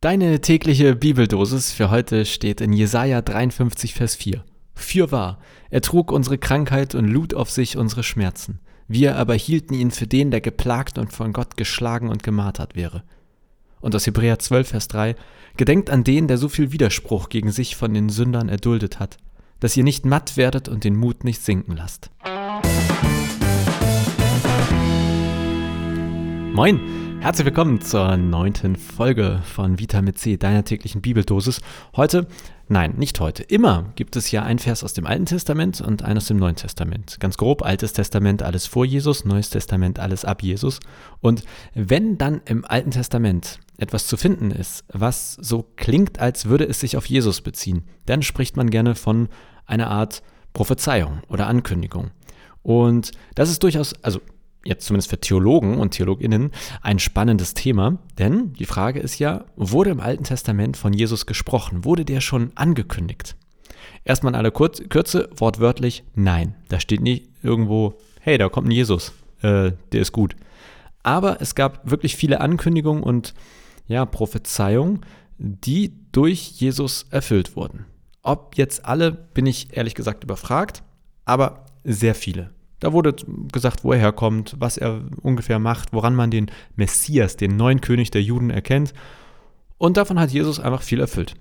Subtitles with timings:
[0.00, 4.44] Deine tägliche Bibeldosis für heute steht in Jesaja 53, Vers 4.
[4.72, 5.40] Fürwahr,
[5.70, 8.60] er trug unsere Krankheit und lud auf sich unsere Schmerzen.
[8.86, 13.02] Wir aber hielten ihn für den, der geplagt und von Gott geschlagen und gemartert wäre.
[13.80, 15.16] Und aus Hebräer 12, Vers 3.
[15.56, 19.16] Gedenkt an den, der so viel Widerspruch gegen sich von den Sündern erduldet hat,
[19.58, 22.12] dass ihr nicht matt werdet und den Mut nicht sinken lasst.
[26.54, 27.07] Moin!
[27.20, 31.60] Herzlich willkommen zur neunten Folge von Vitamin C, deiner täglichen Bibeldosis.
[31.96, 32.28] Heute,
[32.68, 36.16] nein, nicht heute, immer gibt es ja ein Vers aus dem Alten Testament und ein
[36.16, 37.18] aus dem Neuen Testament.
[37.18, 40.78] Ganz grob, Altes Testament alles vor Jesus, Neues Testament alles ab Jesus.
[41.20, 41.44] Und
[41.74, 46.78] wenn dann im Alten Testament etwas zu finden ist, was so klingt, als würde es
[46.78, 49.28] sich auf Jesus beziehen, dann spricht man gerne von
[49.66, 50.22] einer Art
[50.52, 52.12] Prophezeiung oder Ankündigung.
[52.62, 54.20] Und das ist durchaus, also
[54.68, 59.90] jetzt zumindest für Theologen und Theologinnen, ein spannendes Thema, denn die Frage ist ja, wurde
[59.90, 61.84] im Alten Testament von Jesus gesprochen?
[61.84, 63.36] Wurde der schon angekündigt?
[64.04, 66.54] Erstmal in aller Kurz Kürze, wortwörtlich, nein.
[66.68, 70.36] Da steht nicht irgendwo, hey, da kommt ein Jesus, äh, der ist gut.
[71.02, 73.34] Aber es gab wirklich viele Ankündigungen und
[73.86, 75.00] ja, Prophezeiungen,
[75.38, 77.86] die durch Jesus erfüllt wurden.
[78.22, 80.82] Ob jetzt alle, bin ich ehrlich gesagt überfragt,
[81.24, 82.50] aber sehr viele.
[82.80, 83.14] Da wurde
[83.52, 88.10] gesagt, wo er herkommt, was er ungefähr macht, woran man den Messias, den neuen König
[88.10, 88.92] der Juden erkennt.
[89.78, 91.34] Und davon hat Jesus einfach viel erfüllt.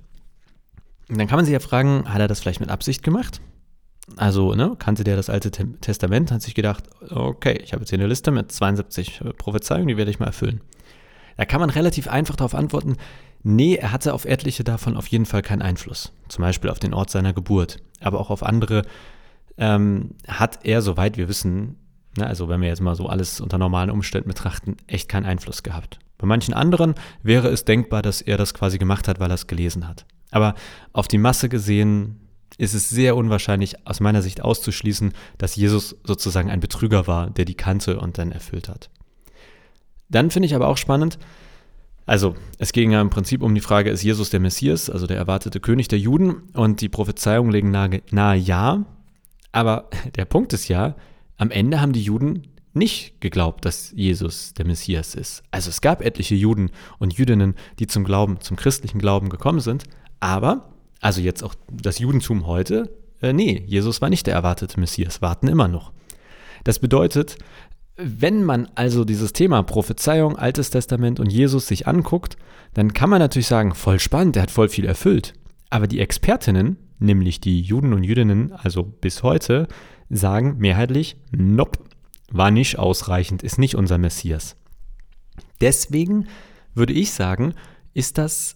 [1.10, 3.42] Und dann kann man sich ja fragen, hat er das vielleicht mit Absicht gemacht?
[4.16, 8.00] Also, ne, kannte der das Alte Testament, hat sich gedacht, okay, ich habe jetzt hier
[8.00, 10.62] eine Liste mit 72 Prophezeiungen, die werde ich mal erfüllen.
[11.36, 12.96] Da kann man relativ einfach darauf antworten,
[13.44, 16.14] nee, er hatte auf etliche davon auf jeden Fall keinen Einfluss.
[16.30, 18.84] Zum Beispiel auf den Ort seiner Geburt, aber auch auf andere
[19.58, 21.76] ähm, hat er, soweit wir wissen,
[22.18, 25.64] ne, also wenn wir jetzt mal so alles unter normalen Umständen betrachten, echt keinen Einfluss
[25.64, 26.00] gehabt.
[26.18, 29.48] Bei manchen anderen wäre es denkbar, dass er das quasi gemacht hat, weil er es
[29.48, 30.06] gelesen hat.
[30.32, 30.56] Aber
[30.94, 32.20] auf die Masse gesehen
[32.58, 37.46] ist es sehr unwahrscheinlich aus meiner Sicht auszuschließen, dass Jesus sozusagen ein Betrüger war, der
[37.46, 38.90] die kannte und dann erfüllt hat.
[40.10, 41.20] Dann finde ich aber auch spannend,
[42.08, 45.18] also es ging ja im Prinzip um die Frage, ist Jesus der Messias, also der
[45.18, 46.44] erwartete König der Juden?
[46.54, 48.86] Und die Prophezeiungen legen nahe, nahe ja,
[49.58, 50.96] aber der Punkt ist ja,
[51.38, 55.42] am Ende haben die Juden nicht geglaubt, dass Jesus der Messias ist.
[55.50, 56.70] Also es gab etliche Juden
[57.00, 59.86] und Jüdinnen, die zum Glauben, zum christlichen Glauben gekommen sind,
[60.20, 60.70] aber,
[61.02, 65.48] also jetzt auch das Judentum heute, äh, nee, Jesus war nicht der erwartete Messias, warten
[65.48, 65.92] immer noch.
[66.64, 67.38] Das bedeutet,
[67.96, 72.38] wenn man also dieses Thema Prophezeiung, Altes Testament und Jesus sich anguckt,
[72.76, 75.34] dann kann man natürlich sagen, voll spannend, der hat voll viel erfüllt.
[75.72, 79.68] Aber die Expertinnen nämlich die Juden und Jüdinnen, also bis heute,
[80.10, 81.80] sagen mehrheitlich, nope,
[82.32, 84.56] war nicht ausreichend, ist nicht unser Messias.
[85.62, 86.28] Deswegen
[86.74, 87.54] würde ich sagen,
[87.94, 88.56] ist das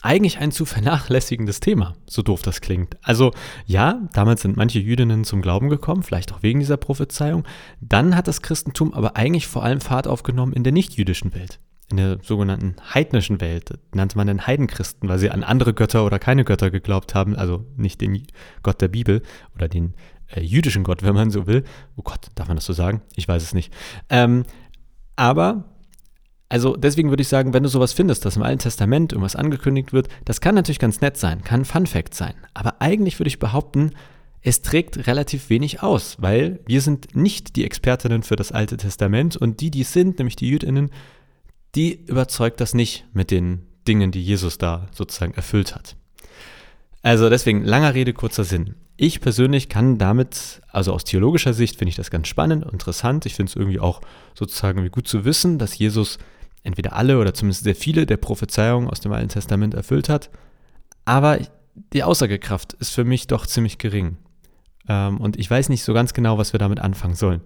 [0.00, 2.96] eigentlich ein zu vernachlässigendes Thema, so doof das klingt.
[3.02, 3.32] Also
[3.66, 7.44] ja, damals sind manche Jüdinnen zum Glauben gekommen, vielleicht auch wegen dieser Prophezeiung.
[7.80, 11.60] Dann hat das Christentum aber eigentlich vor allem Fahrt aufgenommen in der nichtjüdischen Welt
[11.92, 16.18] in der sogenannten heidnischen Welt, nannte man den Heidenchristen, weil sie an andere Götter oder
[16.18, 18.26] keine Götter geglaubt haben, also nicht den
[18.62, 19.20] Gott der Bibel
[19.54, 19.92] oder den
[20.28, 21.64] äh, jüdischen Gott, wenn man so will.
[21.96, 23.02] Oh Gott, darf man das so sagen?
[23.14, 23.72] Ich weiß es nicht.
[24.08, 24.44] Ähm,
[25.16, 25.64] aber,
[26.48, 29.92] also deswegen würde ich sagen, wenn du sowas findest, dass im Alten Testament irgendwas angekündigt
[29.92, 32.34] wird, das kann natürlich ganz nett sein, kann ein Fun Fact sein.
[32.54, 33.92] Aber eigentlich würde ich behaupten,
[34.40, 39.36] es trägt relativ wenig aus, weil wir sind nicht die Expertinnen für das Alte Testament
[39.36, 40.90] und die, die es sind, nämlich die Jüdinnen,
[41.74, 45.96] die überzeugt das nicht mit den Dingen, die Jesus da sozusagen erfüllt hat.
[47.02, 48.76] Also deswegen, langer Rede, kurzer Sinn.
[48.96, 53.26] Ich persönlich kann damit, also aus theologischer Sicht, finde ich das ganz spannend, interessant.
[53.26, 54.00] Ich finde es irgendwie auch
[54.34, 56.18] sozusagen gut zu wissen, dass Jesus
[56.62, 60.30] entweder alle oder zumindest sehr viele der Prophezeiungen aus dem Alten Testament erfüllt hat.
[61.04, 61.38] Aber
[61.92, 64.18] die Aussagekraft ist für mich doch ziemlich gering.
[64.88, 67.40] Ähm, und ich weiß nicht so ganz genau, was wir damit anfangen sollen.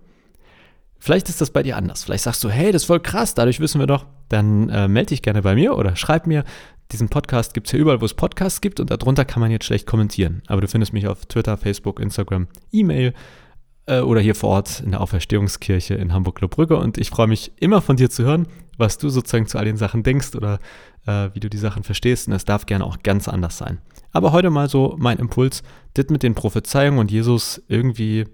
[1.06, 2.02] Vielleicht ist das bei dir anders.
[2.02, 4.06] Vielleicht sagst du, hey, das ist voll krass, dadurch wissen wir doch.
[4.28, 6.42] Dann äh, melde dich gerne bei mir oder schreib mir.
[6.90, 9.66] Diesen Podcast gibt es ja überall, wo es Podcasts gibt und darunter kann man jetzt
[9.66, 10.42] schlecht kommentieren.
[10.48, 13.14] Aber du findest mich auf Twitter, Facebook, Instagram, E-Mail
[13.86, 16.76] äh, oder hier vor Ort in der Auferstehungskirche in Hamburg-Lobrügge.
[16.76, 19.76] Und ich freue mich immer von dir zu hören, was du sozusagen zu all den
[19.76, 20.59] Sachen denkst oder
[21.06, 22.26] äh, wie du die Sachen verstehst.
[22.26, 23.78] Und es darf gerne auch ganz anders sein.
[24.10, 25.62] Aber heute mal so mein Impuls,
[25.94, 28.24] das mit den Prophezeiungen und Jesus irgendwie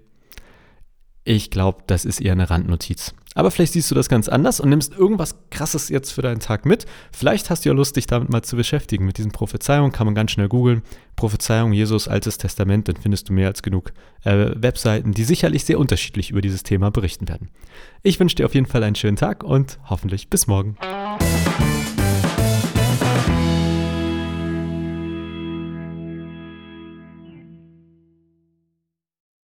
[1.23, 3.13] ich glaube, das ist eher eine Randnotiz.
[3.35, 6.65] Aber vielleicht siehst du das ganz anders und nimmst irgendwas Krasses jetzt für deinen Tag
[6.65, 6.85] mit.
[7.11, 9.05] Vielleicht hast du ja Lust, dich damit mal zu beschäftigen.
[9.05, 10.83] Mit diesen Prophezeiungen kann man ganz schnell googeln.
[11.15, 13.91] Prophezeiung Jesus, Altes Testament, dann findest du mehr als genug
[14.23, 17.49] äh, Webseiten, die sicherlich sehr unterschiedlich über dieses Thema berichten werden.
[18.03, 20.77] Ich wünsche dir auf jeden Fall einen schönen Tag und hoffentlich bis morgen.